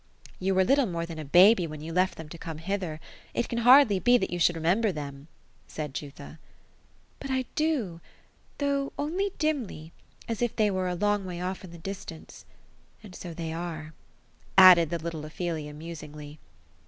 ^ 0.27 0.29
You 0.39 0.55
were 0.55 0.63
little 0.63 0.87
more 0.87 1.05
than 1.05 1.19
a 1.19 1.23
baby, 1.23 1.67
when 1.67 1.79
yon 1.81 1.93
left 1.93 2.15
them 2.17 2.27
to 2.29 2.37
come 2.39 2.57
hither. 2.57 2.99
It 3.35 3.47
can 3.47 3.59
hardly 3.59 3.99
be, 3.99 4.17
that 4.17 4.31
you 4.31 4.39
should 4.39 4.55
remember 4.55 4.91
them; 4.91 5.27
said 5.67 5.93
Jutha." 5.93 6.39
But 7.19 7.29
I 7.29 7.45
do; 7.53 8.01
though 8.57 8.93
only 8.97 9.29
dimfy— 9.37 9.91
as 10.27 10.41
if 10.41 10.55
they 10.55 10.71
were 10.71 10.87
a 10.87 10.95
long 10.95 11.23
way 11.23 11.39
off 11.39 11.63
in 11.63 11.69
the 11.69 11.77
distance. 11.77 12.45
And 13.03 13.13
so 13.13 13.35
they 13.35 13.53
are;" 13.53 13.93
added 14.71 14.89
the 14.89 14.97
little 14.97 15.23
Ophelia, 15.23 15.71
musingly. 15.71 16.39